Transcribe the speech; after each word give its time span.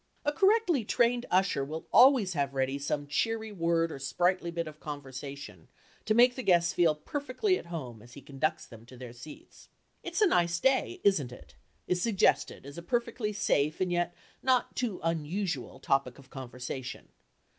A 0.25 0.31
correctly 0.31 0.83
trained 0.83 1.27
usher 1.29 1.63
will 1.63 1.85
always 1.93 2.33
have 2.33 2.55
ready 2.55 2.79
some 2.79 3.05
cheery 3.05 3.51
word 3.51 3.91
or 3.91 3.99
sprightly 3.99 4.49
bit 4.49 4.65
of 4.67 4.79
conversation 4.79 5.67
to 6.05 6.15
make 6.15 6.33
the 6.33 6.41
guests 6.41 6.73
feel 6.73 6.95
perfectly 6.95 7.59
at 7.59 7.67
home 7.67 8.01
as 8.01 8.13
he 8.13 8.21
conducts 8.21 8.65
them 8.65 8.83
to 8.87 8.97
their 8.97 9.13
seats. 9.13 9.69
"It's 10.01 10.19
a 10.21 10.25
nice 10.25 10.59
day, 10.59 11.01
isn't 11.03 11.31
it?" 11.31 11.53
is 11.87 12.01
suggested 12.01 12.65
as 12.65 12.79
a 12.79 12.81
perfectly 12.81 13.31
safe 13.31 13.79
and 13.79 13.91
yet 13.91 14.15
not 14.41 14.75
too 14.75 14.99
unusual 15.03 15.79
topic 15.79 16.17
of 16.17 16.31
conversation. 16.31 17.09